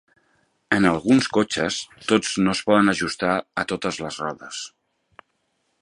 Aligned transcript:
En 0.77 0.87
alguns 0.91 1.27
cotxes, 1.37 1.77
tots 2.13 2.31
no 2.47 2.55
es 2.57 2.63
poden 2.71 2.95
ajustar 2.95 3.37
a 3.37 3.67
totes 3.73 4.01
les 4.07 4.21
rodes. 4.27 4.65